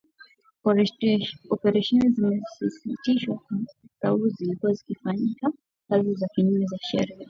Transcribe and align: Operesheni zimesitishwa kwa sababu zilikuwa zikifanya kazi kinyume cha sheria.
Operesheni 1.53 2.09
zimesitishwa 2.13 3.35
kwa 3.35 3.57
sababu 4.01 4.29
zilikuwa 4.29 4.73
zikifanya 4.73 5.33
kazi 5.89 6.25
kinyume 6.35 6.65
cha 6.67 6.77
sheria. 6.77 7.17